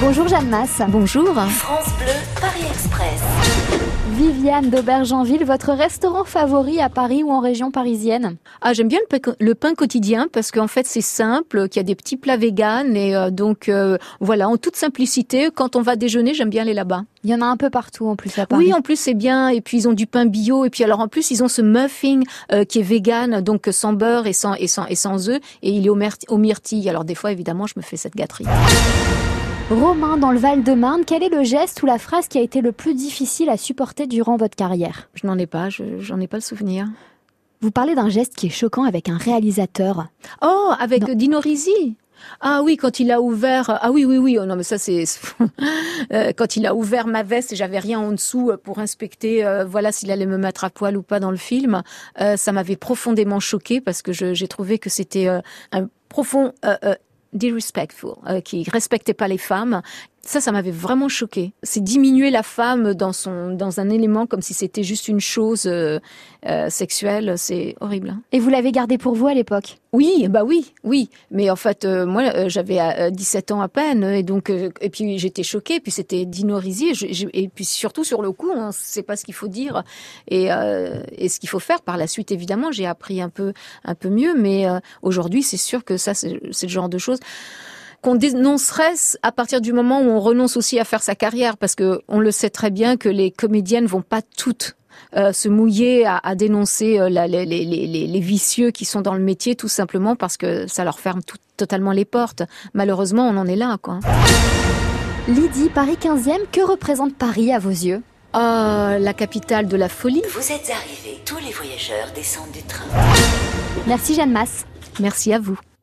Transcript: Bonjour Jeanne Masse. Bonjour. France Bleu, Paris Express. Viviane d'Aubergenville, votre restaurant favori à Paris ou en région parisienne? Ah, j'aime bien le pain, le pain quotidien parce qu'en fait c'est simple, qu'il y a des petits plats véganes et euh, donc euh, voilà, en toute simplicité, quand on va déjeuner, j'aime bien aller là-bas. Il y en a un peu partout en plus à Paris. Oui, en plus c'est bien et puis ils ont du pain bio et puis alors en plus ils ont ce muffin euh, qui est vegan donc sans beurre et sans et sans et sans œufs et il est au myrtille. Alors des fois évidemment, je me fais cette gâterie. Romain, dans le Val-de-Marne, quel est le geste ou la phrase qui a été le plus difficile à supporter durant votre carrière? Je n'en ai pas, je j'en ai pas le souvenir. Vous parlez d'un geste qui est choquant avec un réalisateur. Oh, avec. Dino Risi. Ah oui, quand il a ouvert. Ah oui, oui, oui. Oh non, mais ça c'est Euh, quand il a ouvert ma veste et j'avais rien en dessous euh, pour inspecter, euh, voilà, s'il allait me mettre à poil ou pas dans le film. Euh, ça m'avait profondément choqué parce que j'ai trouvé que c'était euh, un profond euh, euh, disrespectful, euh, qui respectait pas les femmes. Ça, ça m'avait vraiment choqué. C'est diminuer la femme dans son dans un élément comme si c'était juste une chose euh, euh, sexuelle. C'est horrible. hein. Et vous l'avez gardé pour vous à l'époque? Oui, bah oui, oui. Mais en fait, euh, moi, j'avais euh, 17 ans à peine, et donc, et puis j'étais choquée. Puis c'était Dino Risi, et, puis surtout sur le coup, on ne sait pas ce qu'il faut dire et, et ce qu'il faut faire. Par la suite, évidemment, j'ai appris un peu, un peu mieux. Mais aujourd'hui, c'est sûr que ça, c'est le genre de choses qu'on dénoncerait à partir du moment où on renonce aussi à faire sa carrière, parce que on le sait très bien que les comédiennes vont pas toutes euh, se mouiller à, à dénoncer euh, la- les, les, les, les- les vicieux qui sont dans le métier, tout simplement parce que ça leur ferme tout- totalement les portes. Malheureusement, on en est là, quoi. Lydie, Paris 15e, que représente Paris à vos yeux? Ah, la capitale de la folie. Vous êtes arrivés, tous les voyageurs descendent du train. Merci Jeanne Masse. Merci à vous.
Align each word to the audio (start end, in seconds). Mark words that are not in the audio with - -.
Bonjour 0.00 0.26
Jeanne 0.28 0.48
Masse. 0.48 0.80
Bonjour. 0.88 1.34
France 1.34 1.92
Bleu, 1.98 2.14
Paris 2.40 2.64
Express. 2.70 3.20
Viviane 4.12 4.70
d'Aubergenville, 4.70 5.44
votre 5.44 5.72
restaurant 5.72 6.24
favori 6.24 6.80
à 6.80 6.88
Paris 6.88 7.22
ou 7.22 7.30
en 7.30 7.40
région 7.40 7.70
parisienne? 7.70 8.36
Ah, 8.62 8.72
j'aime 8.72 8.88
bien 8.88 8.98
le 8.98 9.18
pain, 9.18 9.34
le 9.38 9.54
pain 9.54 9.74
quotidien 9.74 10.26
parce 10.32 10.52
qu'en 10.52 10.68
fait 10.68 10.86
c'est 10.86 11.02
simple, 11.02 11.68
qu'il 11.68 11.80
y 11.80 11.84
a 11.84 11.84
des 11.84 11.94
petits 11.94 12.16
plats 12.16 12.38
véganes 12.38 12.96
et 12.96 13.14
euh, 13.14 13.30
donc 13.30 13.68
euh, 13.68 13.98
voilà, 14.20 14.48
en 14.48 14.56
toute 14.56 14.76
simplicité, 14.76 15.50
quand 15.54 15.76
on 15.76 15.82
va 15.82 15.96
déjeuner, 15.96 16.32
j'aime 16.32 16.50
bien 16.50 16.62
aller 16.62 16.74
là-bas. 16.74 17.02
Il 17.22 17.30
y 17.30 17.34
en 17.34 17.42
a 17.42 17.46
un 17.46 17.58
peu 17.58 17.68
partout 17.68 18.08
en 18.08 18.16
plus 18.16 18.38
à 18.38 18.46
Paris. 18.46 18.66
Oui, 18.66 18.72
en 18.72 18.80
plus 18.80 18.98
c'est 18.98 19.14
bien 19.14 19.48
et 19.48 19.60
puis 19.60 19.76
ils 19.78 19.88
ont 19.88 19.92
du 19.92 20.06
pain 20.06 20.24
bio 20.24 20.64
et 20.64 20.70
puis 20.70 20.82
alors 20.82 21.00
en 21.00 21.08
plus 21.08 21.30
ils 21.30 21.44
ont 21.44 21.48
ce 21.48 21.60
muffin 21.60 22.20
euh, 22.52 22.64
qui 22.64 22.78
est 22.78 22.82
vegan 22.82 23.42
donc 23.42 23.68
sans 23.70 23.92
beurre 23.92 24.26
et 24.26 24.32
sans 24.32 24.54
et 24.54 24.66
sans 24.66 24.86
et 24.86 24.96
sans 24.96 25.28
œufs 25.28 25.40
et 25.62 25.70
il 25.70 25.86
est 25.86 25.90
au 25.90 26.38
myrtille. 26.38 26.88
Alors 26.88 27.04
des 27.04 27.14
fois 27.14 27.32
évidemment, 27.32 27.66
je 27.66 27.74
me 27.76 27.82
fais 27.82 27.98
cette 27.98 28.16
gâterie. 28.16 28.46
Romain, 29.70 30.16
dans 30.16 30.32
le 30.32 30.38
Val-de-Marne, 30.38 31.02
quel 31.06 31.22
est 31.22 31.28
le 31.28 31.44
geste 31.44 31.80
ou 31.84 31.86
la 31.86 31.98
phrase 31.98 32.26
qui 32.26 32.38
a 32.38 32.40
été 32.40 32.60
le 32.60 32.72
plus 32.72 32.92
difficile 32.92 33.48
à 33.48 33.56
supporter 33.56 34.08
durant 34.08 34.36
votre 34.36 34.56
carrière? 34.56 35.08
Je 35.14 35.28
n'en 35.28 35.38
ai 35.38 35.46
pas, 35.46 35.70
je 35.70 36.00
j'en 36.00 36.18
ai 36.18 36.26
pas 36.26 36.38
le 36.38 36.42
souvenir. 36.42 36.88
Vous 37.60 37.70
parlez 37.70 37.94
d'un 37.94 38.08
geste 38.08 38.34
qui 38.34 38.48
est 38.48 38.50
choquant 38.50 38.82
avec 38.82 39.08
un 39.08 39.16
réalisateur. 39.16 40.08
Oh, 40.42 40.72
avec. 40.80 41.04
Dino 41.12 41.38
Risi. 41.38 41.96
Ah 42.40 42.62
oui, 42.64 42.76
quand 42.76 42.98
il 42.98 43.12
a 43.12 43.20
ouvert. 43.20 43.78
Ah 43.80 43.92
oui, 43.92 44.04
oui, 44.04 44.18
oui. 44.18 44.38
Oh 44.40 44.44
non, 44.44 44.56
mais 44.56 44.64
ça 44.64 44.76
c'est 44.76 45.04
Euh, 46.12 46.32
quand 46.36 46.56
il 46.56 46.66
a 46.66 46.74
ouvert 46.74 47.06
ma 47.06 47.22
veste 47.22 47.52
et 47.52 47.56
j'avais 47.56 47.78
rien 47.78 48.00
en 48.00 48.10
dessous 48.10 48.50
euh, 48.50 48.56
pour 48.56 48.80
inspecter, 48.80 49.44
euh, 49.44 49.64
voilà, 49.64 49.92
s'il 49.92 50.10
allait 50.10 50.26
me 50.26 50.38
mettre 50.38 50.64
à 50.64 50.70
poil 50.70 50.96
ou 50.96 51.02
pas 51.02 51.20
dans 51.20 51.30
le 51.30 51.36
film. 51.36 51.82
Euh, 52.20 52.36
ça 52.36 52.50
m'avait 52.50 52.76
profondément 52.76 53.38
choqué 53.38 53.80
parce 53.80 54.02
que 54.02 54.12
j'ai 54.12 54.48
trouvé 54.48 54.78
que 54.80 54.90
c'était 54.90 55.28
euh, 55.28 55.40
un 55.70 55.88
profond 56.08 56.52
euh, 56.64 56.76
euh, 56.84 56.94
disrespectful, 57.32 58.16
euh, 58.26 58.40
qui 58.40 58.64
respectait 58.70 59.14
pas 59.14 59.28
les 59.28 59.38
femmes. 59.38 59.82
Ça, 60.22 60.40
ça 60.40 60.52
m'avait 60.52 60.70
vraiment 60.70 61.08
choqué. 61.08 61.52
C'est 61.62 61.82
diminuer 61.82 62.30
la 62.30 62.42
femme 62.42 62.92
dans 62.92 63.14
son 63.14 63.54
dans 63.54 63.80
un 63.80 63.88
élément 63.88 64.26
comme 64.26 64.42
si 64.42 64.52
c'était 64.52 64.82
juste 64.82 65.08
une 65.08 65.18
chose 65.18 65.64
euh, 65.64 65.98
euh, 66.44 66.68
sexuelle. 66.68 67.34
C'est 67.38 67.74
horrible. 67.80 68.10
hein. 68.10 68.22
Et 68.30 68.38
vous 68.38 68.50
l'avez 68.50 68.70
gardé 68.70 68.98
pour 68.98 69.14
vous 69.14 69.28
à 69.28 69.34
l'époque? 69.34 69.78
Oui, 69.94 70.28
bah 70.28 70.44
oui, 70.44 70.74
oui. 70.84 71.08
Mais 71.30 71.48
en 71.48 71.56
fait, 71.56 71.86
euh, 71.86 72.04
moi, 72.04 72.48
j'avais 72.48 72.80
euh, 72.80 73.10
17 73.10 73.50
ans 73.50 73.62
à 73.62 73.68
peine, 73.68 74.04
et 74.04 74.22
donc, 74.22 74.50
et 74.50 74.90
puis 74.90 75.18
j'étais 75.18 75.42
choquée. 75.42 75.80
Puis 75.80 75.90
c'était 75.90 76.26
Dino 76.26 76.58
Risi, 76.58 76.92
et, 77.32 77.48
puis 77.48 77.64
surtout 77.64 78.04
sur 78.04 78.20
le 78.20 78.30
coup, 78.30 78.50
on 78.54 78.68
ne 78.68 78.72
sait 78.72 79.02
pas 79.02 79.16
ce 79.16 79.24
qu'il 79.24 79.34
faut 79.34 79.48
dire 79.48 79.84
et, 80.28 80.48
et 81.16 81.28
ce 81.28 81.40
qu'il 81.40 81.48
faut 81.48 81.58
faire. 81.58 81.80
Par 81.80 81.96
la 81.96 82.06
suite, 82.06 82.30
évidemment, 82.30 82.70
j'ai 82.72 82.86
appris 82.86 83.22
un 83.22 83.30
peu, 83.30 83.54
un 83.84 83.94
peu 83.94 84.10
mieux. 84.10 84.34
Mais 84.36 84.66
aujourd'hui, 85.02 85.42
c'est 85.42 85.56
sûr 85.56 85.82
que 85.84 85.96
ça, 85.96 86.12
c'est 86.14 86.28
le 86.32 86.68
genre 86.68 86.88
de 86.88 86.98
choses 86.98 87.20
qu'on 88.02 88.14
dénoncerait 88.14 88.94
à 89.22 89.32
partir 89.32 89.60
du 89.60 89.72
moment 89.72 90.00
où 90.00 90.04
on 90.08 90.20
renonce 90.20 90.56
aussi 90.56 90.78
à 90.78 90.84
faire 90.84 91.02
sa 91.02 91.14
carrière, 91.14 91.56
parce 91.56 91.74
que 91.74 92.00
on 92.08 92.18
le 92.20 92.30
sait 92.30 92.50
très 92.50 92.70
bien 92.70 92.96
que 92.96 93.08
les 93.08 93.30
comédiennes 93.30 93.86
vont 93.86 94.02
pas 94.02 94.22
toutes 94.36 94.76
euh, 95.16 95.32
se 95.32 95.48
mouiller 95.48 96.06
à, 96.06 96.18
à 96.22 96.34
dénoncer 96.34 96.98
euh, 97.00 97.08
la- 97.08 97.26
les, 97.26 97.44
les, 97.44 97.64
les, 97.64 97.86
les- 97.86 98.06
les 98.06 98.20
vicieux 98.20 98.70
qui 98.70 98.84
sont 98.84 99.00
dans 99.00 99.14
le 99.14 99.20
métier, 99.20 99.54
tout 99.56 99.68
simplement 99.68 100.14
parce 100.16 100.36
que 100.36 100.66
ça 100.66 100.84
leur 100.84 101.00
ferme 101.00 101.22
tout- 101.22 101.36
totalement 101.56 101.92
les 101.92 102.04
portes. 102.04 102.42
Malheureusement, 102.74 103.26
on 103.28 103.36
en 103.36 103.46
est 103.46 103.56
là, 103.56 103.76
quoi. 103.82 103.98
Lydie, 105.28 105.68
Paris 105.68 105.96
15e, 106.00 106.46
que 106.52 106.60
représente 106.60 107.14
Paris 107.16 107.52
à 107.52 107.58
vos 107.58 107.70
yeux? 107.70 108.02
Ah, 108.32 108.96
la 109.00 109.12
capitale 109.12 109.66
de 109.66 109.76
la 109.76 109.88
folie. 109.88 110.22
Vous 110.32 110.52
êtes 110.52 110.70
arrivés, 110.70 111.20
tous 111.24 111.38
les 111.38 111.52
voyageurs 111.52 112.08
descendent 112.14 112.52
du 112.52 112.62
train. 112.62 112.84
Merci 113.86 114.14
Jeanne 114.14 114.32
Masse. 114.32 114.64
Merci 115.00 115.32
à 115.32 115.38
vous. 115.40 115.58